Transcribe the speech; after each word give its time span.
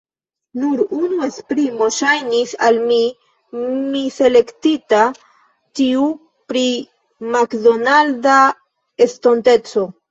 Nur 0.61 0.79
unu 0.99 1.19
esprimo 1.25 1.89
ŝajnis 1.97 2.55
al 2.69 2.81
mi 2.87 2.97
miselektita: 3.91 5.05
tiu 5.81 6.11
pri 6.51 6.67
makdonalda 7.37 8.45
estonteco. 9.11 9.91